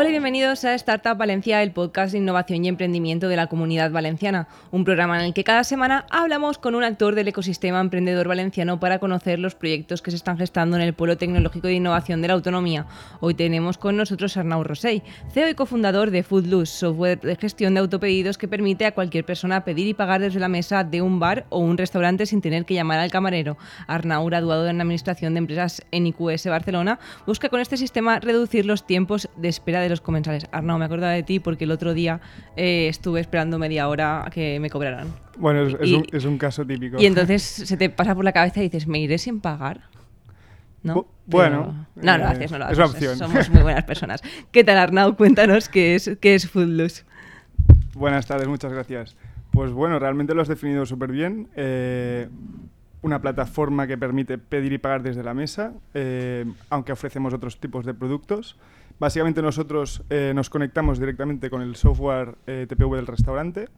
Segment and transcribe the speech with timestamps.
[0.00, 3.90] Hola y bienvenidos a Startup Valencia, el podcast de innovación y emprendimiento de la comunidad
[3.90, 8.28] valenciana, un programa en el que cada semana hablamos con un actor del ecosistema emprendedor
[8.28, 12.22] valenciano para conocer los proyectos que se están gestando en el Polo Tecnológico de Innovación
[12.22, 12.86] de la Autonomía.
[13.18, 15.02] Hoy tenemos con nosotros a Arnau Rosell,
[15.32, 19.64] CEO y cofundador de Foodloose, software de gestión de autopedidos que permite a cualquier persona
[19.64, 22.74] pedir y pagar desde la mesa de un bar o un restaurante sin tener que
[22.74, 23.58] llamar al camarero.
[23.88, 28.86] Arnau, graduado en Administración de Empresas en IQS Barcelona, busca con este sistema reducir los
[28.86, 30.46] tiempos de espera de los comensales.
[30.52, 32.20] Arnau, me acordaba de ti porque el otro día
[32.56, 35.08] eh, estuve esperando media hora a que me cobraran.
[35.36, 37.00] Bueno, es, un, caso típico.
[37.00, 39.82] Y entonces se te pasa por la cabeza y dices, ¿me iré sin pagar?
[40.82, 41.06] ¿No?
[41.26, 41.86] bueno.
[41.96, 42.78] No, no lo haces, no lo haces.
[42.78, 43.16] Es opción.
[43.16, 44.22] Somos muy buenas personas.
[44.52, 45.16] ¿Qué tal, Arnau?
[45.16, 47.04] Cuéntanos qué es, qué es Foodloose.
[47.94, 49.16] Buenas tardes, muchas gracias.
[49.50, 51.48] Pues bueno, realmente lo has definido súper bien.
[51.56, 52.28] Eh,
[53.02, 57.84] una plataforma que permite pedir y pagar desde la mesa, eh, aunque ofrecemos otros tipos
[57.84, 58.56] de productos.
[59.00, 63.68] Básicamente nosotros eh, nos conectamos directamente con el software eh, TPV del restaurante,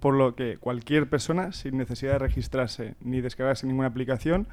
[0.00, 4.46] por lo que cualquier persona, sin necesidad de registrarse ni descargarse ninguna aplicación,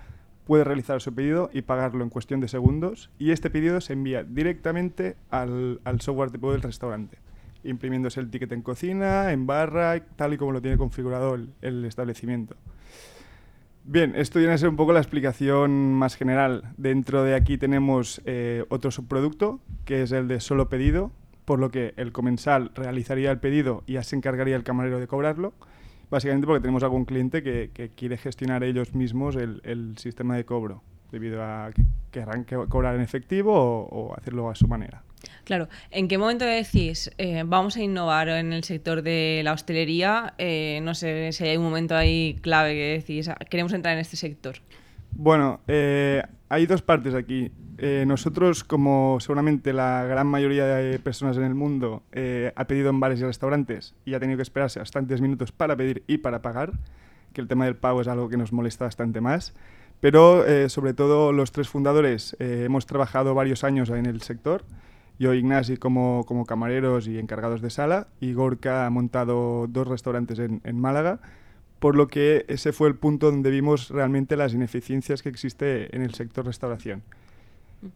[0.46, 3.10] puede realizar su pedido y pagarlo en cuestión de segundos.
[3.18, 7.20] Y este pedido se envía directamente al, software TPV del restaurante,
[7.64, 12.58] imprimiéndose el ticket en cocina, en barra, tal y como lo tiene configurado el establecimiento.
[13.90, 16.74] Bien, esto viene a ser un poco la explicación más general.
[16.76, 21.14] Dentro de aquí tenemos eh, otro subproducto, que es el de solo pedido,
[21.46, 25.08] por lo que el comensal realizaría el pedido y ya se encargaría el camarero de
[25.08, 25.54] cobrarlo.
[26.12, 31.42] Básicamente porque tenemos algún cliente que, quiere gestionar ellos mismos el, sistema de cobro, debido
[31.42, 35.07] a que querrán cobrar en efectivo o hacerlo a su manera.
[35.48, 40.34] Claro, ¿en qué momento decís eh, vamos a innovar en el sector de la hostelería?
[40.38, 44.02] Eh, no sé si hay un momento ahí clave que decís, ah, queremos entrar en
[44.02, 44.58] este sector.
[45.12, 47.50] Bueno, eh, hay dos partes aquí.
[48.06, 52.04] nosotros, como seguramente la gran mayoría de personas en el mundo
[52.56, 56.04] ha pedido en bares y restaurantes y ha tenido que esperarse bastantes minutos para pedir
[56.08, 56.74] y para pagar,
[57.32, 59.54] que el tema del pago es algo que nos molesta bastante más.
[60.02, 64.66] Pero sobre todo los tres fundadores hemos trabajado varios años en el sector
[65.20, 70.40] yo, Ignasi, como, como camareros y encargados de sala, y Gorka ha montado dos restaurantes
[70.40, 71.20] en, en Málaga,
[71.80, 76.02] por lo que ese fue el punto donde vimos realmente las ineficiencias que existe en
[76.02, 77.04] el sector restauración.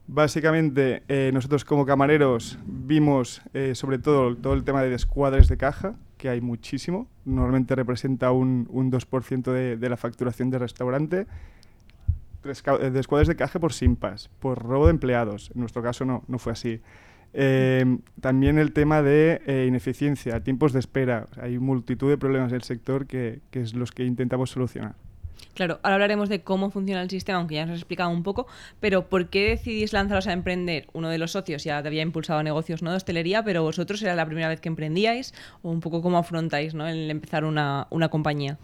[0.08, 5.58] Básicamente, eh, nosotros como camareros vimos eh, sobre todo todo el tema de descuadres de
[5.58, 11.26] caja, que hay muchísimo, normalmente representa un, un 2% de, de, la facturación de restaurante.
[12.44, 15.52] Eh, descuadres de caja por simpas, por robo de empleados.
[15.56, 16.80] En nuestro caso no, no fue así.
[17.34, 21.28] Eh, también el tema de eh, ineficiencia, tiempos de espera.
[21.42, 24.96] Hay multitud de problemas en el sector que, que, es los que intentamos solucionar.
[25.54, 28.48] Claro, ahora hablaremos de cómo funciona el sistema, aunque ya nos has explicado un poco,
[28.80, 30.88] pero ¿por qué decidís lanzaros a emprender?
[30.94, 32.92] Uno de los socios ya había impulsado negocios ¿no?
[32.92, 36.74] de hostelería, pero vosotros era la primera vez que emprendíais, o un poco cómo afrontáis
[36.74, 36.88] ¿no?
[36.88, 38.58] el empezar una, una compañía.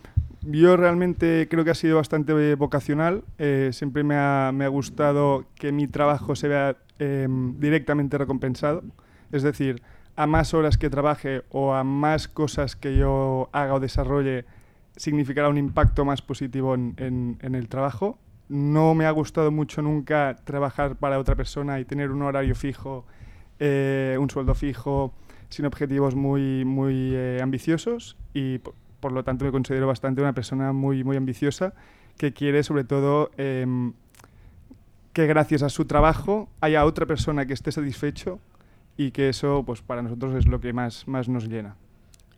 [0.50, 3.24] Yo realmente creo que ha sido bastante vocacional.
[3.38, 8.84] Eh, siempre me ha, me ha, gustado que mi trabajo se vea Em, directamente recompensado.
[9.32, 9.84] Es decir,
[10.16, 14.46] a más horas que trabaje o a más cosas que yo haga o desarrolle,
[14.96, 18.18] significará un impacto más positivo en, el trabajo.
[18.50, 23.06] No me ha gustado mucho nunca trabajar para otra persona y tener un horario fijo,
[23.60, 25.14] eh, un sueldo fijo,
[25.50, 28.60] sin objetivos muy, muy eh, ambiciosos y
[29.00, 31.74] por, lo tanto me considero bastante una persona muy, muy ambiciosa
[32.18, 33.94] que quiere sobre todo em,
[35.14, 38.40] que gracias a su trabajo haya otra persona que esté satisfecho
[38.98, 41.76] y que eso pues para nosotros es lo que más, más nos llena.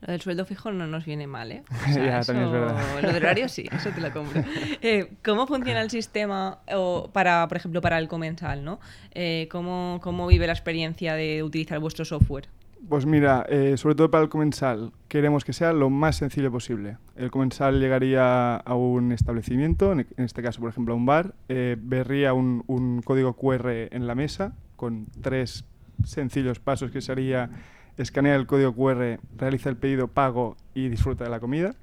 [0.01, 1.63] Lo del sueldo fijo no nos viene mal, ¿eh?
[1.93, 3.01] ya, también es verdad.
[3.01, 4.43] Lo del horario sí, eso te lo compro.
[4.81, 8.79] Eh, ¿Cómo funciona el sistema, o para, por ejemplo, para el comensal, ¿no?
[9.11, 12.47] Eh, ¿cómo, ¿Cómo vive la experiencia de utilizar vuestro software?
[12.87, 16.97] Pues mira, eh, sobre todo para el comensal, queremos que sea lo más sencillo posible.
[17.15, 21.75] El comensal llegaría a un establecimiento, en este caso, por ejemplo, a un bar, eh,
[21.79, 25.65] vería un, código QR en la mesa con tres
[26.05, 27.49] sencillos pasos que sería
[27.97, 31.75] escanea el código QR, realiza el pedido, pago y disfruta de la comida.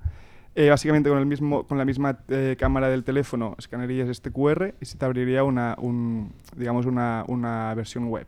[0.55, 2.21] Eh, básicamente con, el mismo, con la misma
[2.59, 5.77] cámara del teléfono escanearías este QR y se te abriría una,
[6.57, 8.27] digamos una, una versión web.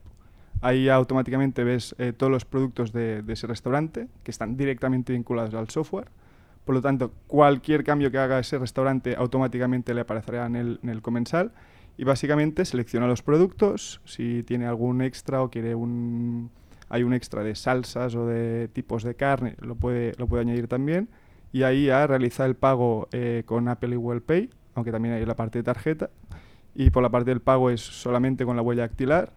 [0.60, 5.69] Ahí automáticamente ves eh, todos los productos de, ese restaurante que están directamente vinculados al
[5.70, 6.08] software.
[6.64, 11.52] Por lo tanto, cualquier cambio que haga ese restaurante automáticamente le aparecerá en el, comensal
[11.96, 16.50] y básicamente selecciona los productos, si tiene algún extra o quiere un
[16.90, 20.69] hay un extra de salsas o de tipos de carne, lo puede, lo puede añadir
[20.69, 21.10] también
[21.52, 25.37] y ahí ya realiza el pago eh, con Apple Igual Pay, aunque también hay la
[25.37, 26.10] parte de tarjeta.
[26.75, 29.32] Y por la parte del pago es solamente con la huella dactilar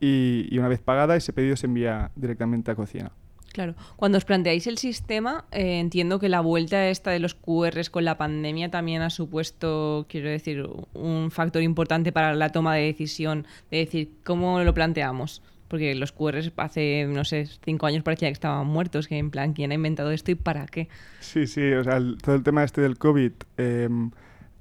[0.00, 3.12] y, y una vez pagada ese pedido se envía directamente a cocina.
[3.52, 3.74] Claro.
[3.96, 8.04] Cuando os planteáis el sistema, eh, entiendo que la vuelta esta de los QRs con
[8.04, 13.46] la pandemia también ha supuesto, quiero decir, un factor importante para la toma de decisión,
[13.72, 15.42] de decir, ¿cómo lo planteamos?
[15.66, 19.52] Porque los QRs hace, no sé, cinco años parecía que estaban muertos, que en plan,
[19.52, 20.88] ¿quién ha inventado esto y para qué?
[21.18, 24.10] Sí, sí, o sea, el- todo el tema este del COVID em,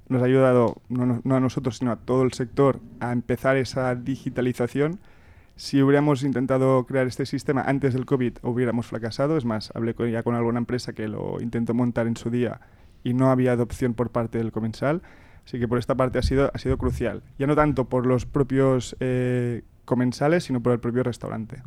[0.07, 3.55] nos ha ayudado, no, no- no a nosotros, sino a todo el sector, a empezar
[3.57, 4.99] esa digitalización.
[5.59, 9.35] Si hubiéramos intentado crear este sistema antes del COVID, hubiéramos fracasado.
[9.35, 12.61] Es más, hablé con, ya con alguna empresa que lo intentó montar en su día
[13.03, 15.01] y no había adopción por parte del comensal.
[15.45, 17.23] Así que por esta parte ha sido, ha sido crucial.
[17.37, 21.61] Ya no tanto por los propios eh, comensales, sino por el propio restaurante.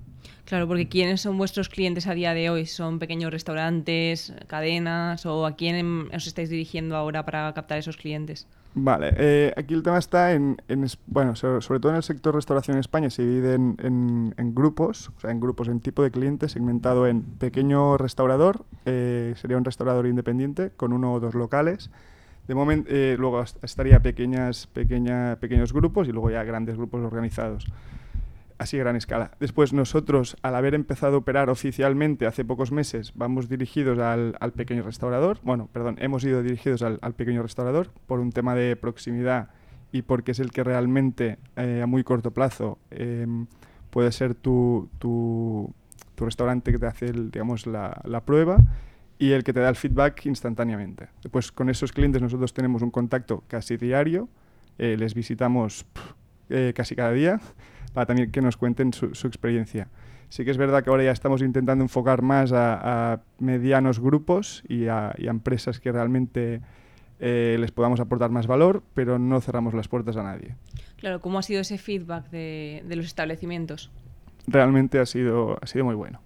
[0.44, 2.67] Claro, porque ¿quiénes son vuestros clientes a día de hoy?
[2.67, 7.97] ¿Son pequeños restaurantes, cadenas o a quién em- os estáis dirigiendo ahora para captar esos
[7.97, 8.47] clientes?
[8.75, 10.56] Vale, eh, aquí el tema está en,
[11.06, 15.21] bueno, so- sobre todo en el sector restauración en España se divide en, grupos, o
[15.21, 20.06] sea, en grupos, en tipo de cliente, segmentado en pequeño restaurador, eh, sería un restaurador
[20.06, 21.91] independiente con uno o dos locales.
[22.49, 27.03] De momento, eh, luego est- estaría pequeñas, pequeña, pequeños grupos y luego ya grandes grupos
[27.03, 27.67] organizados
[28.62, 29.32] así a gran escala.
[29.41, 34.53] Después nosotros, al haber empezado a operar oficialmente hace pocos meses, vamos dirigidos al, al
[34.53, 35.38] pequeño restaurador.
[35.43, 39.50] Bueno, perdón, hemos ido dirigidos al, al pequeño restaurador por un tema de proximidad
[39.91, 43.47] y porque es el que realmente eh, a muy corto plazo em,
[43.91, 45.73] puede ser tu, tu,
[46.15, 48.58] tu restaurante que te hace el, digamos, la, la prueba
[49.19, 51.08] y el que te da el feedback instantáneamente.
[51.23, 54.29] Después con esos clientes nosotros tenemos un contacto casi diario,
[54.79, 56.12] eh, les visitamos pff,
[56.49, 57.41] eh, casi cada día
[57.93, 59.89] para también que nos cuenten su, su experiencia.
[60.29, 64.65] Sí que es verdad que ahora ya estamos intentando enfocar más a, a medianos grupos
[64.67, 66.62] y a, y a empresas que realmente
[67.21, 70.56] eh, les podamos aportar más valor, pero no cerramos las puertas a nadie.
[70.97, 73.91] Claro, ¿cómo ha sido ese feedback de, de los establecimientos?
[74.47, 76.21] Realmente ha sido, ha sido muy bueno.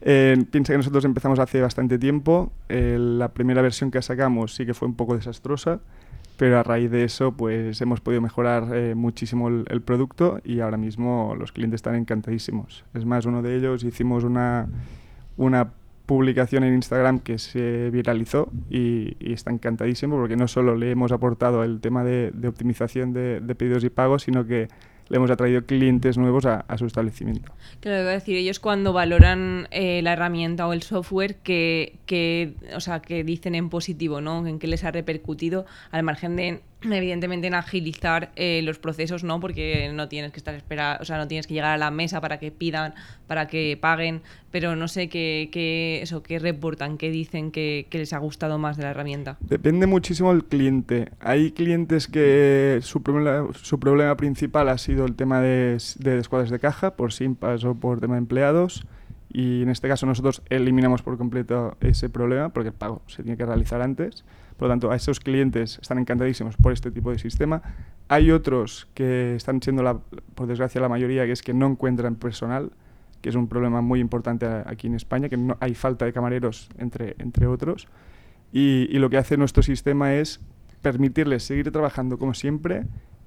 [0.00, 2.52] Eh, piensa que nosotros empezamos hace bastante tiempo.
[2.68, 5.80] eh, la primera versión que sacamos sí que fue un poco desastrosa,
[6.36, 10.76] pero a raíz de eso pues hemos podido mejorar eh, muchísimo el, producto y ahora
[10.76, 12.84] mismo los clientes están encantadísimos.
[12.94, 14.68] Es más, uno de ellos hicimos una,
[15.36, 15.72] una
[16.06, 21.64] publicación en Instagram que se viralizó y, está encantadísimo porque no solo le hemos aportado
[21.64, 24.68] el tema de, optimización de pedidos y pagos, sino que
[25.08, 27.52] le hemos atraído clientes nuevos a, su establecimiento.
[27.80, 32.80] Claro, iba decir, ellos cuando valoran eh, la herramienta o el software que, que, o
[32.80, 34.46] sea, que dicen en positivo, ¿no?
[34.46, 36.60] En qué les ha repercutido, al margen de,
[36.92, 39.40] evidentemente, en agilizar eh, los procesos, ¿no?
[39.40, 42.20] Porque no tienes que estar espera, o sea, no tienes que llegar a la mesa
[42.20, 42.94] para que pidan,
[43.26, 47.98] para que paguen, pero no sé qué, qué eso, qué reportan, qué dicen que, que
[47.98, 49.36] les ha gustado más de la herramienta.
[49.40, 51.10] Depende muchísimo del cliente.
[51.20, 56.50] Hay clientes que su problema, su problema principal ha sido el tema de, de descuadres
[56.50, 58.86] de caja, por simpas o por tema de empleados.
[59.32, 63.36] Y en este caso nosotros eliminamos por completo ese problema porque el pago se tiene
[63.36, 64.24] que realizar antes.
[64.56, 67.62] Por lo tanto, a esos clientes están encantadísimos por este tipo de sistema.
[68.08, 69.98] Hay otros que están siendo, la,
[70.34, 72.72] por desgracia, la mayoría, que es que no encuentran personal,
[73.20, 76.70] que es un problema muy importante aquí en España, que no, hay falta de camareros,
[76.78, 77.88] entre, entre otros.
[78.52, 80.40] Y, y, lo que hace nuestro sistema es
[80.80, 82.84] permitirles seguir trabajando como siempre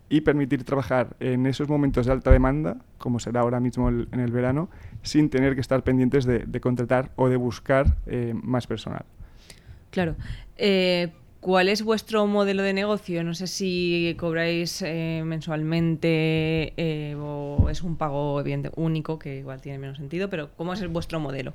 [0.10, 4.20] y permitir trabajar en esos momentos de alta demanda, como será ahora mismo el, en
[4.20, 4.70] el verano,
[5.04, 9.06] sin tener que estar pendientes de, de contratar o de buscar eh, más personal.
[9.92, 10.16] Claro.
[10.58, 13.24] Eh, ¿Cuál es vuestro modelo de negocio?
[13.24, 18.44] No sé si cobráis eh, mensualmente eh, o es un pago
[18.76, 21.54] único, que igual tiene menos sentido, pero ¿cómo es vuestro modelo?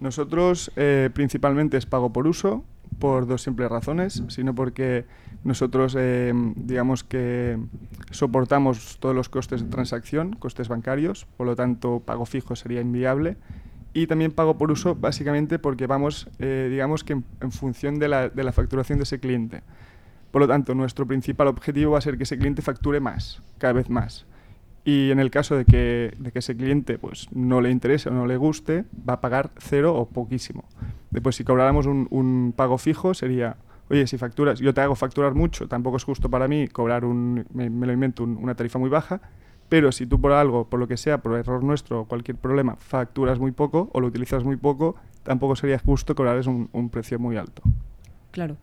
[0.00, 2.64] Nosotros eh, principalmente es pago por uso,
[2.98, 5.04] por dos simples razones, sino porque
[5.44, 5.96] nosotros
[6.56, 7.58] digamos que
[8.10, 13.36] soportamos todos los costes de transacción, costes bancarios, por lo tanto pago fijo sería inviable
[14.02, 18.28] y también pago por uso básicamente porque vamos eh, digamos que en, función de la,
[18.28, 19.62] de la, facturación de ese cliente.
[20.30, 23.72] Por lo tanto, nuestro principal objetivo va a ser que ese cliente facture más, cada
[23.72, 24.26] vez más.
[24.84, 28.12] Y en el caso de que, de que ese cliente pues, no le interese o
[28.12, 30.64] no le guste, va a pagar cero o poquísimo.
[31.10, 33.56] Después, si cobráramos un, pago fijo, sería,
[33.90, 37.46] oye, si facturas, yo te hago facturar mucho, tampoco es justo para mí cobrar un,
[37.52, 39.20] me, me lo invento, un, una tarifa muy baja,
[39.68, 42.76] pero si tú por algo, por lo que sea, por error nuestro o cualquier problema,
[42.76, 47.18] facturas muy poco o lo utilizas muy poco, tampoco sería justo cobrarles un, un precio
[47.18, 47.62] muy alto.
[48.30, 48.56] Claro.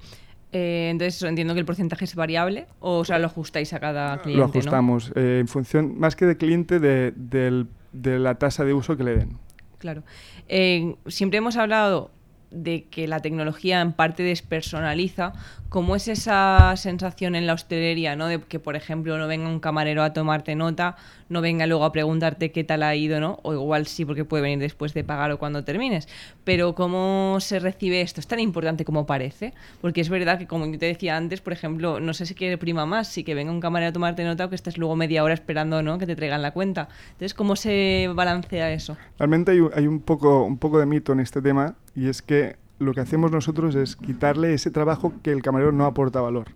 [0.51, 4.21] Eh, entonces entiendo que el porcentaje es variable o, o sea, lo ajustáis a cada
[4.21, 4.39] cliente.
[4.39, 5.21] Lo ajustamos ¿no?
[5.21, 9.03] eh, en función, más que de cliente, de, de, de, la tasa de uso que
[9.03, 9.37] le den.
[9.79, 10.03] Claro.
[10.47, 12.11] Eh, siempre hemos hablado
[12.55, 15.33] de que la tecnología en parte despersonaliza,
[15.69, 18.27] ¿cómo es esa sensación en la hostelería, ¿no?
[18.27, 20.95] De que, por ejemplo, no venga un camarero a tomarte nota,
[21.27, 23.39] no venga luego a preguntarte qué tal ha ido, ¿no?
[23.43, 26.07] O igual sí, porque puede venir después de pagar o cuando termines.
[26.43, 28.21] Pero ¿cómo se recibe esto?
[28.21, 29.53] ¿Es tan importante como parece?
[29.81, 32.57] Porque es verdad que, como yo te decía antes, por ejemplo, no sé si quiere
[32.57, 35.23] prima más, si que venga un camarero a tomarte nota o que estés luego media
[35.23, 35.97] hora esperando, ¿no?
[35.97, 36.87] Que te traigan la cuenta.
[37.07, 38.95] Entonces, ¿cómo se balancea eso?
[39.17, 42.93] Realmente hay un, poco, un poco de mito en este tema y es que lo
[42.93, 46.47] que hacemos nosotros es quitarle ese trabajo que el camarero no aporta valor.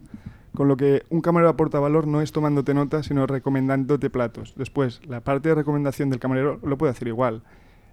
[0.53, 4.53] Con lo que un camarero aporta valor no es tomándote nota, sino recomendándote platos.
[4.57, 7.43] Después, la parte de recomendación del camarero lo puede hacer igual.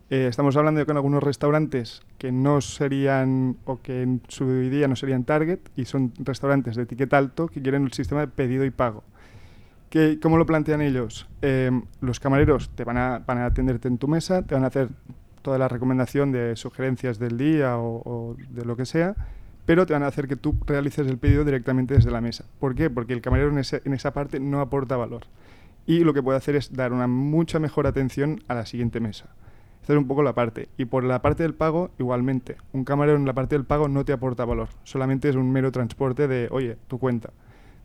[0.08, 4.86] Eh, estamos hablando de en algunos restaurantes que no serían o que en su día
[4.86, 8.64] no serían target y son restaurantes de etiqueta alto que quieren el sistema de pedido
[8.64, 9.02] y pago.
[9.90, 11.28] ¿Qué, ¿Cómo lo plantean ellos?
[11.42, 14.68] Eh, los camareros te van a, van a atenderte en tu mesa, te van a
[14.68, 14.88] hacer
[15.46, 19.14] toda la recomendación de sugerencias del día o, de lo que sea,
[19.64, 22.46] pero te van a hacer que tú realices el pedido directamente desde la mesa.
[22.58, 22.90] ¿Por qué?
[22.90, 25.22] Porque el camarero en, en esa parte no aporta valor.
[25.86, 29.26] Y lo que puede hacer es dar una mucha mejor atención a la siguiente mesa.
[29.84, 30.68] Hacer un poco la parte.
[30.78, 32.56] Y por la parte del pago, igualmente.
[32.72, 34.70] Un camarero en la parte del pago no te aporta valor.
[34.82, 37.30] Solamente es un mero transporte de, oye, tu cuenta.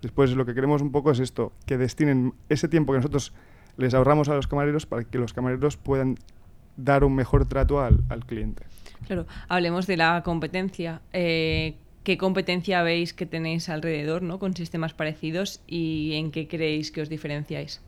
[0.01, 3.35] Después lo que queremos un poco es esto, que destinen ese tiempo que nosotros
[3.77, 6.17] les ahorramos a los camareros para que los camareros puedan
[6.77, 8.65] dar un mejor trato al, cliente.
[9.05, 11.01] Claro, hablemos de la competencia.
[11.13, 14.39] Eh, ¿Qué competencia veis que tenéis alrededor ¿no?
[14.39, 17.79] con sistemas parecidos y en qué creéis que os diferenciáis?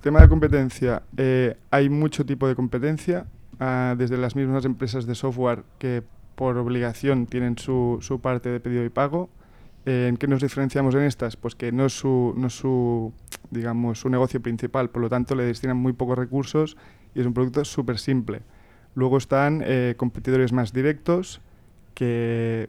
[0.00, 1.02] Tema de competencia.
[1.16, 3.26] Eh, hay mucho tipo de competencia,
[3.60, 6.02] ah, desde las mismas empresas de software que
[6.34, 9.30] por obligación tienen su, su parte de pedido y pago.
[9.86, 11.36] Eh, ¿En qué nos diferenciamos en estas?
[11.36, 13.12] Pues que no es su, no es su,
[13.50, 16.76] digamos, su negocio principal, por lo tanto le destinan muy pocos recursos
[17.16, 18.42] y es un producto súper simple.
[18.94, 21.40] Luego están eh, competidores más directos,
[21.94, 22.68] que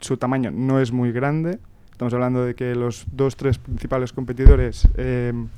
[0.00, 1.60] su tamaño no es muy grande.
[1.92, 5.48] Estamos hablando de que los dos, tres principales competidores em,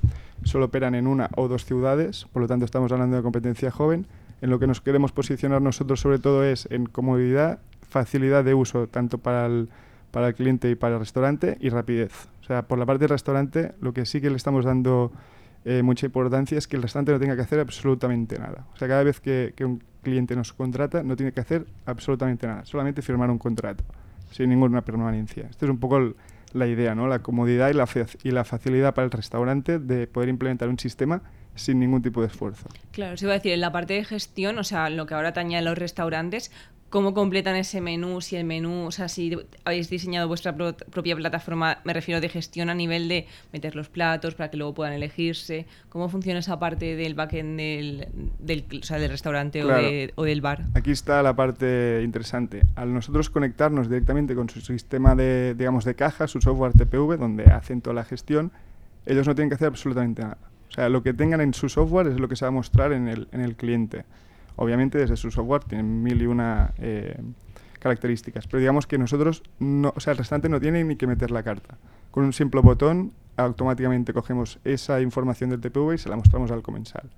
[0.44, 4.06] solo operan en una o dos ciudades, por lo tanto estamos hablando de competencia joven.
[4.42, 8.86] En lo que nos queremos posicionar nosotros sobre todo es en comodidad, facilidad de uso
[8.86, 9.70] tanto para el,
[10.10, 12.28] para el cliente y para el restaurante y rapidez.
[12.42, 15.10] O sea, por la parte del restaurante lo que sí que le estamos dando
[15.68, 18.68] eh, mucha importancia es que el restaurante no tenga que hacer absolutamente nada.
[18.72, 22.64] O sea, cada vez que, un cliente nos contrata, no tiene que hacer absolutamente nada,
[22.64, 23.82] solamente firmar un contrato,
[24.30, 25.48] sin ninguna permanencia.
[25.50, 26.14] Esta es un poco
[26.52, 27.08] la idea, ¿no?
[27.08, 27.88] La comodidad y la,
[28.22, 31.20] y la facilidad para el restaurante de poder implementar un sistema
[31.56, 32.68] sin ningún tipo de esfuerzo.
[32.92, 35.32] Claro, se iba a decir, en la parte de gestión, o sea, lo que ahora
[35.32, 36.52] tañan los restaurantes,
[36.90, 41.78] cómo completan ese menú, si el menú, o sea, si habéis diseñado vuestra propia plataforma,
[41.84, 45.66] me refiero de gestión a nivel de meter los platos para que luego puedan elegirse,
[45.88, 49.62] cómo funciona esa parte del backend del, del, o sea, del restaurante
[50.14, 50.64] o, del bar.
[50.74, 52.62] Aquí está la parte interesante.
[52.76, 57.44] Al nosotros conectarnos directamente con su sistema de, digamos, de caja, su software TPV, donde
[57.44, 58.52] hacen toda la gestión,
[59.06, 60.38] ellos no tienen que hacer absolutamente nada.
[60.68, 62.92] O sea, lo que tengan en su software es lo que se va a mostrar
[62.92, 64.04] en el, en el cliente.
[64.56, 67.20] Obviamente desde su software tienen mil y una eh,
[67.78, 71.30] características, pero digamos que nosotros, no, o sea, el restante no tiene ni que meter
[71.30, 71.78] la carta.
[72.10, 76.62] Con un simple botón automáticamente cogemos esa información del TPV y se la mostramos al
[76.62, 77.10] comensal.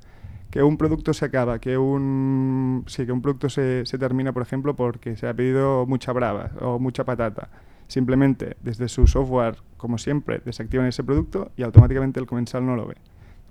[0.50, 4.42] Que un producto se acaba, que un, sí, que un producto se, se termina, por
[4.42, 7.50] ejemplo, porque se ha pedido mucha brava o mucha patata.
[7.86, 12.86] Simplemente desde su software, como siempre, desactivan ese producto y automáticamente el comensal no lo
[12.86, 12.96] ve.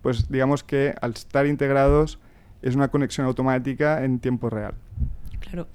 [0.02, 2.20] Pues digamos que al estar integrados
[2.68, 4.74] es una conexión automática en tiempo real.
[5.40, 5.68] Claro.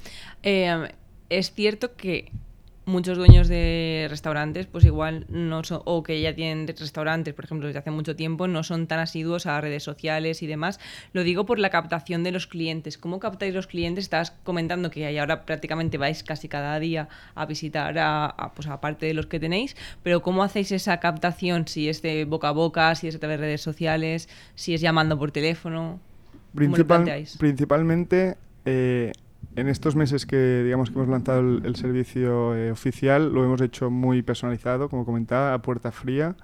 [0.42, 0.92] Eh,
[1.30, 2.30] es cierto que
[2.84, 7.66] muchos dueños de restaurantes, pues igual no son, o que ya tienen restaurantes, por ejemplo,
[7.66, 10.80] desde hace mucho tiempo, no son tan asiduos a redes sociales y demás.
[11.12, 12.98] Lo digo por la captación de los clientes.
[12.98, 14.04] ¿Cómo captáis los clientes?
[14.04, 19.14] Estás comentando que ahora prácticamente vais casi cada día a visitar a, pues aparte de
[19.14, 21.68] los que tenéis, pero ¿cómo hacéis esa captación?
[21.68, 24.80] Si es de boca a boca, si es a través de redes sociales, si es
[24.80, 26.00] llamando por teléfono.
[26.54, 29.12] Principalmente, eh,
[29.56, 33.90] en estos meses que digamos que hemos lanzado el, servicio eh, oficial, lo hemos hecho
[33.90, 36.36] muy personalizado, como comentaba, a puerta fría,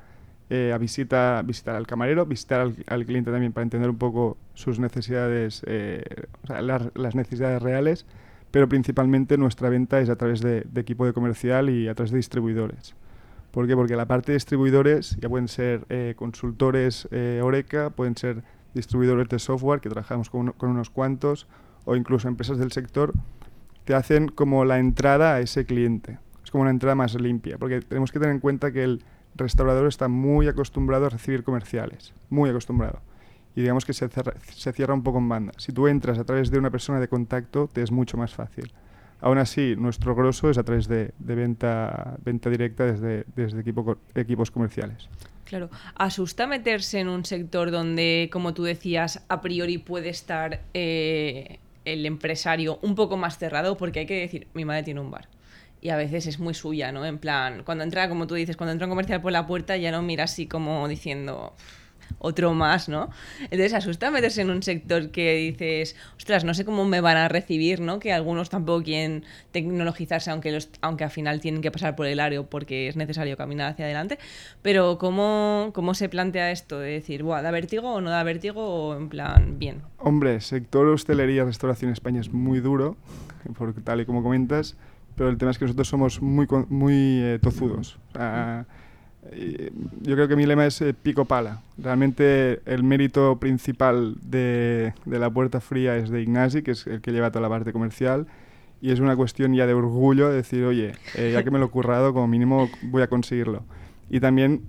[0.50, 4.78] eh, a visita, visitar al camarero, visitar al, cliente también para entender un poco sus
[4.78, 5.62] necesidades,
[6.48, 8.06] las, necesidades reales,
[8.50, 12.12] pero principalmente nuestra venta es a través de, de, equipo de comercial y a través
[12.12, 12.94] de distribuidores.
[13.50, 13.74] ¿Por qué?
[13.74, 17.08] Porque la parte de distribuidores ya pueden ser consultores
[17.42, 18.42] Oreca, pueden ser
[18.78, 21.46] distribuidores de software, que trabajamos con, unos cuantos,
[21.84, 23.12] o incluso empresas del sector,
[23.84, 26.18] te hacen como la entrada a ese cliente.
[26.42, 29.02] Es como una entrada más limpia, porque tenemos que tener en cuenta que el
[29.34, 33.00] restaurador está muy acostumbrado a recibir comerciales, muy acostumbrado.
[33.54, 35.52] Y digamos que se cierra, un poco en banda.
[35.56, 38.72] Si tú entras a través de una persona de contacto, te es mucho más fácil.
[39.20, 45.08] Aún así, nuestro grosso es a través de, venta, directa desde, desde equipo, equipos comerciales.
[45.48, 51.58] Claro, asusta meterse en un sector donde, como tú decías, a priori puede estar eh,
[51.86, 55.26] el empresario un poco más cerrado, porque hay que decir, mi madre tiene un bar.
[55.80, 57.06] Y a veces es muy suya, ¿no?
[57.06, 59.90] En plan, cuando entra, como tú dices, cuando entra un comercial por la puerta ya
[59.90, 61.54] no mira así como diciendo,
[62.18, 63.10] otro más, ¿no?
[63.42, 67.28] Entonces asusta meterse en un sector que dices, ostras, no sé cómo me van a
[67.28, 67.98] recibir, ¿no?
[67.98, 72.20] Que algunos tampoco quieren tecnologizarse, aunque, los, aunque al final tienen que pasar por el
[72.20, 74.18] área porque es necesario caminar hacia adelante.
[74.62, 76.78] Pero ¿cómo, cómo se plantea esto?
[76.78, 78.62] De decir, Buah, ¿da vértigo o no da vértigo?
[78.62, 79.82] O en plan, bien.
[79.98, 82.96] Hombre, sector hostelería, restauración en España es muy duro,
[83.56, 84.76] porque tal y como comentas,
[85.16, 87.98] pero el tema es que nosotros somos muy, muy eh, tozudos.
[88.10, 88.66] O sea,
[90.02, 91.62] yo creo que mi lema es eh, pico pala.
[91.76, 97.00] Realmente el mérito principal de, de, la puerta fría es de Ignasi, que es el
[97.00, 98.26] que lleva toda la parte comercial,
[98.80, 101.66] y es una cuestión ya de orgullo de decir, oye, eh, ya que me lo
[101.66, 103.64] he currado, como mínimo voy a conseguirlo.
[104.08, 104.62] Y también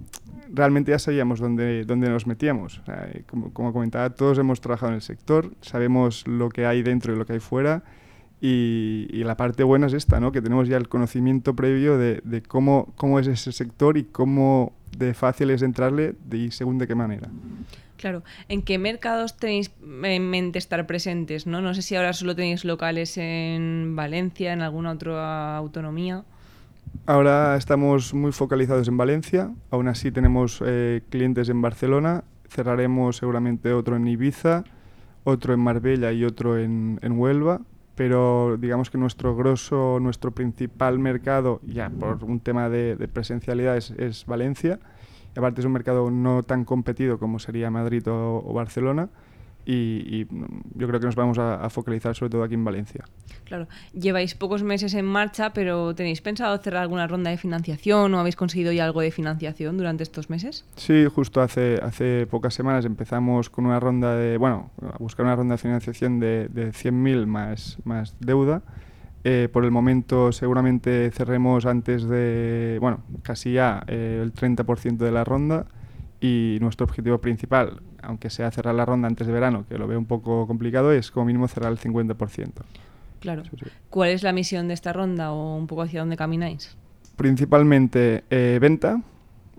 [0.51, 2.81] realmente ya sabíamos dónde, dónde nos metíamos.
[3.27, 7.17] como, como comentaba, todos hemos trabajado en el sector, sabemos lo que hay dentro y
[7.17, 7.83] lo que hay fuera,
[8.41, 10.31] y, la parte buena es esta, ¿no?
[10.31, 14.73] que tenemos ya el conocimiento previo de, de, cómo, cómo es ese sector y cómo
[14.97, 17.29] de fácil es entrarle y según de qué manera.
[17.97, 19.71] Claro, ¿en qué mercados tenéis
[20.03, 21.45] en mente estar presentes?
[21.45, 26.23] No, no sé si ahora solo tenéis locales en Valencia, en alguna otra autonomía.
[27.05, 33.73] Ahora estamos muy focalizados en Valencia, aún así tenemos eh, clientes en Barcelona, cerraremos seguramente
[33.73, 34.63] otro en Ibiza,
[35.25, 37.61] otro en Marbella y otro en, en Huelva,
[37.99, 44.25] pero digamos que nuestro grosso, nuestro principal mercado, ya por un tema de, presencialidad, es,
[44.25, 44.79] Valencia.
[45.35, 49.09] aparte es un mercado no tan competido como sería Madrid o Barcelona
[49.71, 50.25] y,
[50.75, 53.05] yo creo que nos vamos a, focalizar sobre todo aquí en Valencia.
[53.43, 58.19] Claro, lleváis pocos meses en marcha, pero ¿tenéis pensado cerrar alguna ronda de financiación o
[58.19, 60.65] habéis conseguido ya algo de financiación durante estos meses?
[60.75, 65.35] Sí, justo hace, hace pocas semanas empezamos con una ronda de, bueno, a buscar una
[65.35, 68.63] ronda de financiación de, de 100.000 más, más deuda.
[69.23, 75.11] Eh, por el momento seguramente cerremos antes de, bueno, casi ya eh, el 30% de
[75.11, 75.65] la ronda
[76.21, 79.97] y nuestro objetivo principal, aunque sea cerrar la ronda antes de verano, que lo veo
[79.97, 82.51] un poco complicado, es como mínimo cerrar el 50%.
[83.19, 83.43] Claro.
[83.89, 86.77] ¿Cuál es la misión de esta ronda o un poco hacia dónde camináis?
[87.15, 89.01] Principalmente eh, venta,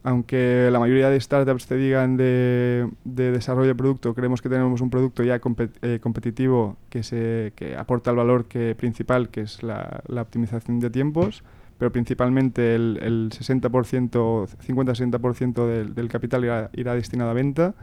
[0.03, 4.89] aunque la mayoría de startups te digan de, desarrollo de producto, creemos que tenemos un
[4.89, 5.41] producto ya
[5.83, 10.81] eh, competitivo que, se, que aporta el valor que, principal, que es la, la optimización
[10.81, 11.43] de tiempos
[11.81, 17.75] pero principalmente el, el 60%, 50-60% del, del, capital irá, irá, destinado a venta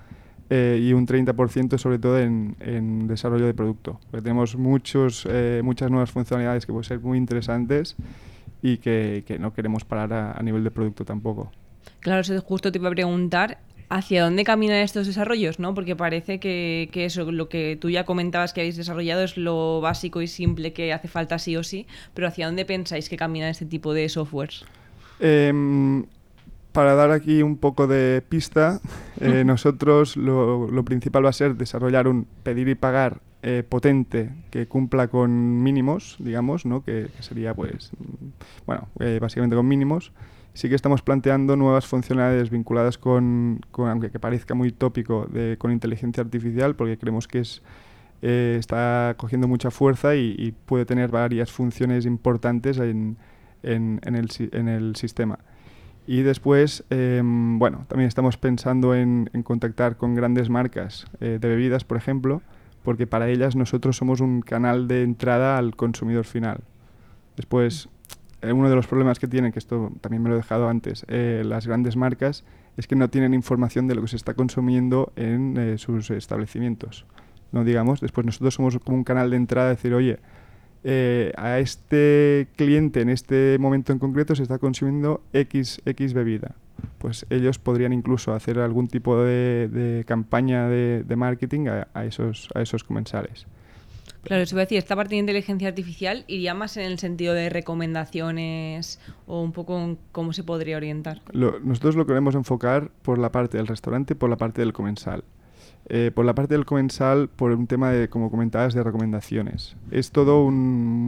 [0.52, 4.00] eh, y un 30% sobre todo en, en, desarrollo de producto.
[4.12, 7.96] Porque tenemos muchos, eh, muchas nuevas funcionalidades que pueden ser muy interesantes
[8.62, 11.52] y que, que no queremos parar a, a, nivel de producto tampoco.
[12.00, 13.58] Claro, eso justo te iba a preguntar
[13.90, 15.74] hacia dónde caminan estos desarrollos, ¿no?
[15.74, 19.82] Porque parece que, que, eso, lo que tú ya comentabas que habéis desarrollado es lo
[19.82, 23.50] básico y simple que hace falta sí o sí, pero ¿hacia dónde pensáis que caminan
[23.50, 24.66] este tipo de softwares?
[25.20, 26.06] Em,
[26.74, 28.82] para dar aquí un poco de pista,
[29.22, 34.32] eh, nosotros lo, lo, principal va a ser desarrollar un pedir y pagar eh, potente
[34.52, 36.84] que cumpla con mínimos, digamos, ¿no?
[36.84, 37.92] que, que sería, pues,
[38.66, 40.12] bueno, eh, básicamente con mínimos
[40.58, 45.72] sí que estamos planteando nuevas funcionalidades vinculadas con, aunque que parezca muy tópico, de, con
[45.72, 47.62] inteligencia artificial, porque creemos que es,
[48.24, 53.18] eh, está cogiendo mucha fuerza y, puede tener varias funciones importantes en,
[53.62, 55.38] en, el, sistema.
[56.08, 61.84] Y después, em, bueno, también estamos pensando en, contactar con grandes marcas eh, de bebidas,
[61.84, 62.42] por ejemplo,
[62.82, 66.62] porque para ellas nosotros somos un canal de entrada al consumidor final.
[67.36, 67.90] Después,
[68.44, 71.44] uno de los problemas que tienen, que esto también me lo he dejado antes, eh,
[71.46, 72.44] las grandes marcas,
[72.78, 77.06] es que no tienen información de lo que se está consumiendo en eh, sus establecimientos.
[77.52, 80.20] No digamos, después nosotros somos como un canal de entrada, de decir, oye,
[81.36, 86.56] a este cliente en este momento en concreto se está consumiendo X, X bebida.
[86.98, 92.84] Pues ellos podrían incluso hacer algún tipo de, campaña de, marketing a, esos, a esos
[92.84, 93.48] comensales.
[94.28, 97.34] Claro, eso voy a decir, esta parte de inteligencia artificial iría más en el sentido
[97.34, 101.22] de recomendaciones o un poco en cómo se podría orientar.
[101.32, 105.24] nosotros lo queremos enfocar por la parte del restaurante por la parte del comensal.
[105.88, 109.78] Eh, por la parte del comensal, por un tema de, como comentabas, de recomendaciones.
[109.92, 110.58] Es todo un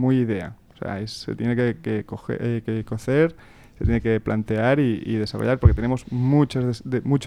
[0.00, 0.56] muy idea.
[0.74, 3.36] O sea, se tiene que, que, eh, que, cocer,
[3.78, 6.62] se tiene que plantear y, desarrollar, porque tenemos mucho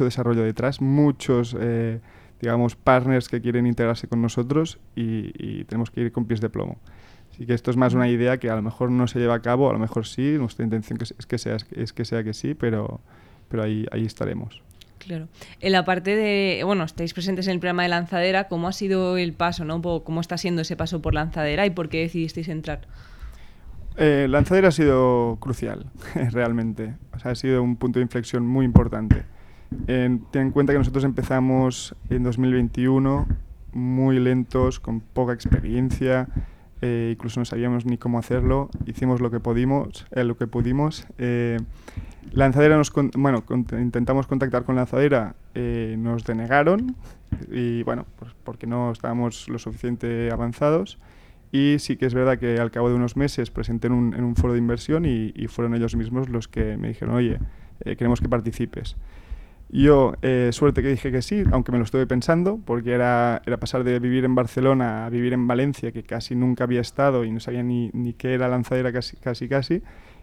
[0.04, 1.56] desarrollo detrás, muchos...
[1.60, 2.00] Eh,
[2.44, 6.78] digamos, partners que quieren integrarse con nosotros y, tenemos que ir con pies de plomo.
[7.32, 9.42] Así que esto es más una idea que a lo mejor no se lleva a
[9.42, 12.54] cabo, a lo mejor sí, nuestra intención es que sea, es que sea que sí,
[12.54, 13.00] pero,
[13.48, 14.62] pero ahí, ahí estaremos.
[15.00, 15.30] Claro.
[15.62, 19.18] En la parte de, bueno, estáis presentes en el programa de lanzadera, ¿cómo ha sido
[19.18, 19.82] el paso, no?
[19.82, 22.82] ¿Cómo está siendo ese paso por lanzadera y por qué decidisteis entrar?
[23.96, 25.86] Eh, lanzadera ha sido crucial,
[26.32, 26.96] realmente.
[27.16, 29.24] O sea, ha sido un punto de inflexión muy importante.
[29.86, 33.28] Ten en cuenta que nosotros empezamos en 2021
[33.74, 36.28] muy lentos, con poca experiencia,
[36.82, 38.70] eh, incluso no sabíamos ni cómo hacerlo.
[38.86, 40.06] Hicimos lo que pudimos.
[40.12, 41.58] Eh, lo que pudimos eh,
[42.32, 43.44] Lanzadera nos bueno,
[43.80, 46.96] intentamos contactar con Lanzadera, eh, nos denegaron
[47.52, 50.98] y bueno, pues porque no estábamos lo suficiente avanzados.
[51.52, 54.24] Y sí que es verdad que al cabo de unos meses presenté en un, en
[54.24, 57.38] un foro de inversión y, fueron ellos mismos los que me dijeron, oye,
[57.82, 58.96] eh, queremos que participes.
[59.74, 63.58] Yo, eh, suerte que dije que sí, aunque me lo estuve pensando, porque era, era
[63.58, 67.32] pasar de vivir en Barcelona a vivir en Valencia, que casi nunca había estado y
[67.32, 69.82] no sabía ni, ni qué era lanzadera casi, casi, casi.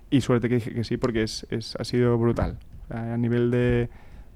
[0.09, 2.59] Y suerte que dije que sí, porque es, es ha sido brutal.
[2.91, 3.89] a nivel de,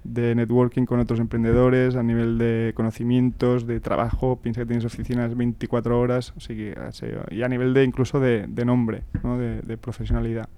[0.03, 5.37] de, networking con otros emprendedores, a nivel de conocimientos, de trabajo, piensa que tienes oficinas
[5.37, 6.77] 24 horas, que,
[7.31, 9.39] y a nivel de incluso de, de nombre, ¿no?
[9.39, 10.49] de profesionalidad.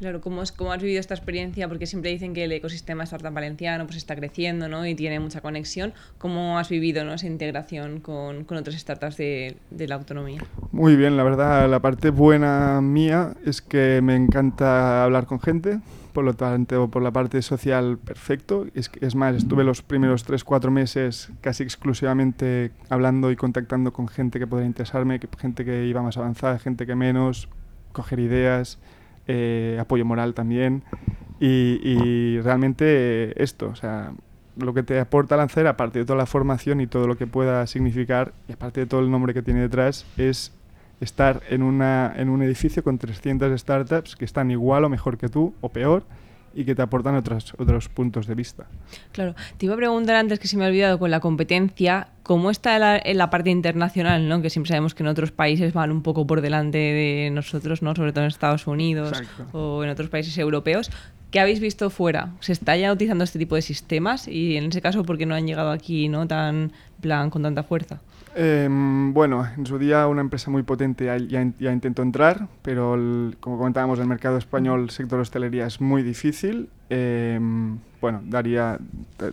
[0.00, 1.68] Claro, ¿cómo, es, ¿cómo has vivido esta experiencia?
[1.68, 4.86] Porque siempre dicen que el ecosistema startup valenciano pues está creciendo ¿no?
[4.86, 5.92] y tiene mucha conexión.
[6.16, 7.12] ¿Cómo has vivido ¿no?
[7.12, 10.42] esa integración con, con otras startups de, de, la autonomía?
[10.72, 15.80] Muy bien, la verdad, la parte buena mía es que me encanta hablar con gente,
[16.14, 18.68] por lo tanto, por la parte social, perfecto.
[18.74, 24.38] Es, es más, estuve los primeros 3-4 meses casi exclusivamente hablando y contactando con gente
[24.38, 27.50] que podría interesarme, gente que iba más avanzada, gente que menos,
[27.92, 28.78] coger ideas
[29.26, 30.82] eh, apoyo moral también.
[31.40, 34.12] Y, realmente esto, o sea,
[34.56, 37.66] lo que te aporta Lancer, aparte de toda la formación y todo lo que pueda
[37.66, 40.52] significar, y aparte de todo el nombre que tiene detrás, es
[41.00, 45.30] estar en, una, en un edificio con 300 startups que están igual o mejor que
[45.30, 46.04] tú, o peor,
[46.54, 48.66] y que te aportan otros, otros puntos de vista.
[49.12, 52.50] Claro, te iba a preguntar antes que se me ha olvidado con la competencia, ¿cómo
[52.50, 54.28] está en la parte internacional?
[54.28, 54.42] ¿no?
[54.42, 57.94] Que siempre sabemos que en otros países van un poco por delante de nosotros, ¿no?
[57.94, 60.90] sobre todo en Estados Unidos o en otros países europeos.
[61.30, 62.30] ¿Qué habéis visto fuera?
[62.40, 64.26] ¿Se está ya utilizando este tipo de sistemas?
[64.26, 67.62] Y en ese caso, ¿por qué no han llegado aquí no tan plan con tanta
[67.62, 68.00] fuerza?
[68.34, 71.16] Em, bueno, en su día una empresa muy potente ya,
[71.58, 72.96] ya, intentó entrar, pero
[73.40, 76.68] como comentábamos, el mercado español, el sector hostelería es muy difícil.
[76.88, 78.78] Em, bueno, daría,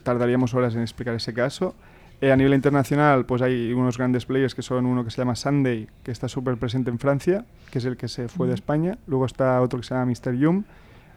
[0.04, 1.76] tardaríamos horas en explicar ese caso.
[2.22, 5.36] Eh, a nivel internacional, pues hay unos grandes players que son uno que se llama
[5.36, 8.98] Sunday, que está súper presente en Francia, que es el que se fue de España.
[9.06, 10.34] Luego está otro que se llama Mr.
[10.36, 10.64] Yum.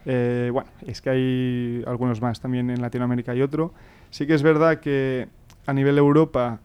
[0.06, 3.72] Eh, bueno, es que hay algunos más también en Latinoamérica y otro.
[4.10, 5.28] Sí que es verdad que
[5.66, 6.60] a nivel Europa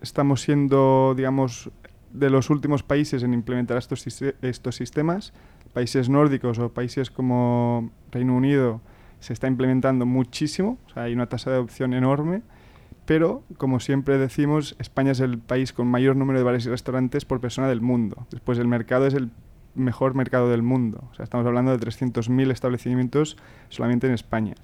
[0.00, 1.70] estamos siendo, digamos,
[2.12, 4.06] de los últimos países en implementar estos,
[4.42, 5.32] estos sistemas.
[5.72, 8.80] Países nórdicos o países como Reino Unido
[9.20, 12.42] se está implementando muchísimo, o sea, hay una tasa de adopción enorme,
[13.04, 17.24] pero como siempre decimos, España es el país con mayor número de bares y restaurantes
[17.24, 18.26] por persona del mundo.
[18.30, 19.30] Después el mercado es el
[19.78, 23.36] mejor mercado del mundo, o sea, estamos hablando de 300.000 establecimientos
[23.68, 24.54] solamente en España.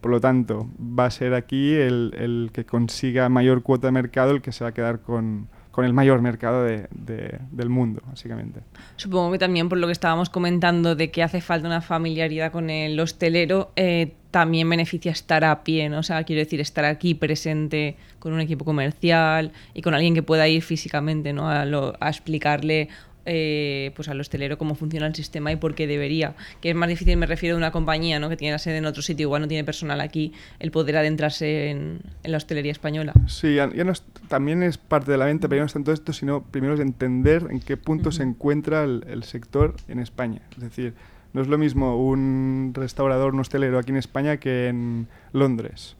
[0.00, 4.32] Por lo tanto, va a ser aquí el, el, que consiga mayor cuota de mercado
[4.32, 8.02] el que se va a quedar con, con el mayor mercado de, de, del mundo,
[8.06, 8.60] básicamente.
[8.96, 12.68] Supongo que también por lo que estábamos comentando de que hace falta una familiaridad con
[12.68, 16.00] el hostelero, eh, también beneficia estar a pie, ¿no?
[16.00, 20.22] O sea, quiero decir, estar aquí presente con un equipo comercial y con alguien que
[20.22, 21.48] pueda ir físicamente, ¿no?
[21.48, 22.88] A, lo, a explicarle
[23.26, 26.34] eh, pues al hostelero cómo funciona el sistema y por qué debería.
[26.60, 28.28] Que es más difícil, me refiero a una compañía ¿no?
[28.28, 31.70] que tiene la sede en otro sitio, igual no tiene personal aquí, el poder adentrarse
[31.70, 33.12] en, la hostelería española.
[33.26, 33.92] Sí, ya no
[34.28, 36.80] también es parte de la venta, pero ya no es tanto esto, sino primero es
[36.80, 40.42] entender en qué punto se encuentra el, sector en España.
[40.56, 40.94] Es decir,
[41.32, 45.96] no es lo mismo un restaurador, un hostelero aquí en España que en Londres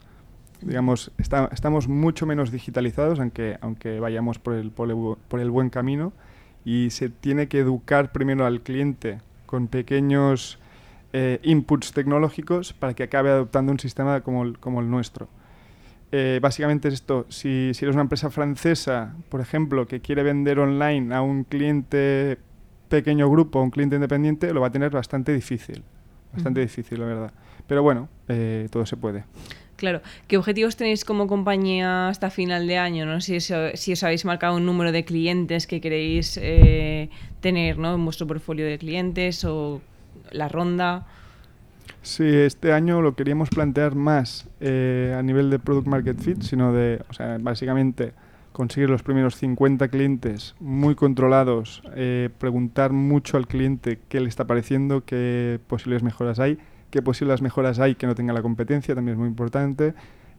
[0.61, 4.89] digamos, estamos mucho menos digitalizados, aunque, aunque vayamos por el, por
[5.41, 6.15] el, buen camino,
[6.65, 10.59] y se tiene que educar primero al cliente con pequeños
[11.13, 15.29] eh, inputs tecnológicos para que acabe adoptando un sistema como el, como el nuestro.
[16.11, 20.59] Eh, básicamente es esto, si, si, eres una empresa francesa, por ejemplo, que quiere vender
[20.61, 22.39] online a un cliente
[22.89, 25.83] pequeño grupo, un cliente independiente, lo va a tener bastante difícil,
[26.33, 27.33] bastante difícil, la verdad.
[27.67, 29.25] Pero bueno, eh, todo se puede.
[29.85, 30.01] Claro.
[30.29, 33.05] ¿Qué objetivos tenéis como compañía hasta final de año?
[33.05, 33.21] ¿no?
[33.21, 37.95] Si, si os habéis marcado un número de clientes que queréis eh, tener ¿no?
[37.95, 39.83] en vuestro portfolio de clientes o
[40.31, 41.07] la ronda.
[42.01, 46.73] Sí, este año lo queríamos plantear más eh, a nivel de product market fit, sino
[46.73, 48.15] de, o sea, básicamente
[48.53, 54.47] conseguir los primeros 50 clientes muy controlados, eh, preguntar mucho al cliente qué le está
[54.47, 56.57] pareciendo, qué posibles mejoras hay,
[56.95, 59.95] qué posibles mejoras hay que no tenga la competencia, también es muy importante,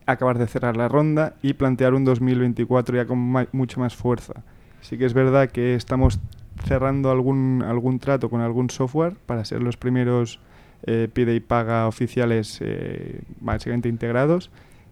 [0.06, 3.20] acabar de cerrar la ronda y plantear un 2024 ya con
[3.52, 4.36] mucha más fuerza.
[4.80, 6.18] Sí que es verdad que estamos
[6.66, 10.40] cerrando algún, algún trato con algún software para ser los primeros
[10.84, 14.50] eh, pide y paga oficiales eh, básicamente integrados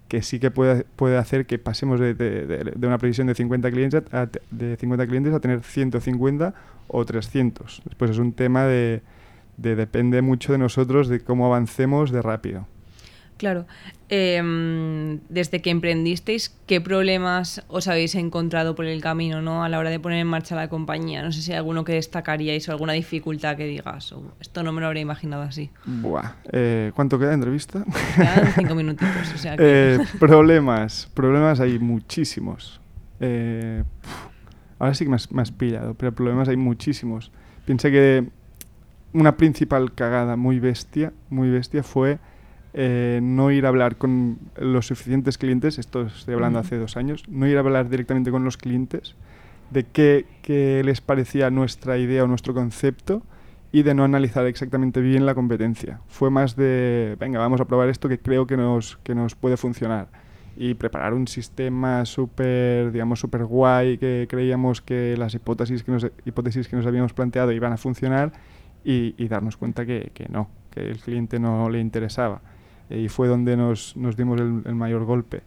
[0.09, 4.03] que sí que puede, puede hacer que pasemos de, de, una previsión de 50 clientes
[4.11, 6.53] a, de 50 clientes a tener 150
[6.89, 7.83] o 300.
[7.85, 9.01] Después es un tema de,
[9.57, 12.67] de depende mucho de nosotros de cómo avancemos de rápido.
[13.37, 13.65] Claro.
[14.09, 19.63] Em, desde que emprendisteis, ¿qué problemas os habéis encontrado por el camino ¿no?
[19.63, 21.23] a la hora de poner en marcha la compañía?
[21.23, 24.81] No sé si hay alguno que destacaríais o alguna dificultad que digas, esto no me
[24.81, 25.71] lo habría imaginado así.
[25.85, 26.35] Buah.
[26.51, 27.83] Eh, ¿Cuánto queda de entrevista?
[28.15, 29.33] Quedan cinco minutitos.
[29.33, 32.79] O sea eh, problemas, problemas hay muchísimos.
[33.19, 33.83] Eh,
[34.79, 37.31] ahora sí que me has, me has pillado, pero problemas hay muchísimos.
[37.65, 38.29] Piensa que
[39.13, 42.19] una principal cagada muy bestia, muy bestia fue
[42.73, 47.23] eh, no ir a hablar con los suficientes clientes, esto estoy hablando hace dos años,
[47.29, 49.15] no ir a hablar directamente con los clientes
[49.69, 53.21] de qué, qué, les parecía nuestra idea o nuestro concepto
[53.71, 55.99] y de no analizar exactamente bien la competencia.
[56.07, 59.57] Fue más de, venga, vamos a probar esto que creo que nos, que nos puede
[59.57, 60.07] funcionar.
[60.55, 66.07] Y preparar un sistema súper, digamos, súper guay, que creíamos que las hipótesis que, nos,
[66.25, 68.31] hipótesis que nos habíamos planteado iban a funcionar
[68.83, 72.41] y, y darnos cuenta que, que no, que el cliente no le interesaba
[72.89, 75.41] y fue donde nos, nos dimos el, mayor golpe.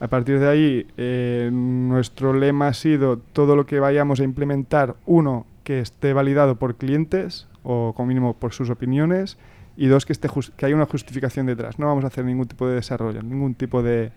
[0.00, 4.96] A partir de ahí, eh, nuestro lema ha sido todo lo que vayamos a implementar,
[5.06, 9.38] uno, que esté validado por clientes o como mínimo por sus opiniones,
[9.76, 11.78] y dos, que, esté que haya una justificación detrás.
[11.78, 14.12] No vamos a hacer ningún tipo de desarrollo, ningún tipo de,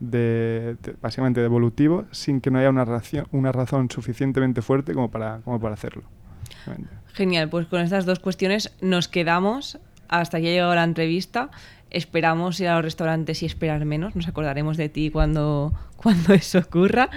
[0.00, 2.84] de, básicamente de evolutivo, sin que no haya una,
[3.30, 6.02] una razón suficientemente fuerte como para, como para hacerlo.
[7.12, 9.78] Genial, pues con estas dos cuestiones nos quedamos
[10.08, 11.50] hasta que ha llegado la entrevista.
[11.90, 14.14] Esperamos ir a los restaurantes y esperar menos.
[14.14, 17.10] Nos acordaremos de ti cuando, cuando eso ocurra.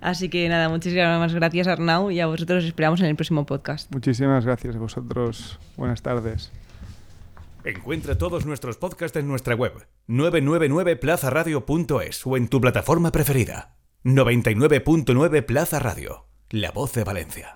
[0.00, 3.92] Así que nada, muchísimas gracias Arnau y a vosotros esperamos en el próximo podcast.
[3.92, 5.58] Muchísimas gracias a vosotros.
[5.76, 6.50] Buenas tardes.
[7.64, 13.76] Encuentra todos nuestros podcasts en nuestra web 999plazaradio.es o en tu plataforma preferida.
[14.04, 17.50] 99.9 Plaza Radio, la voz de Valencia.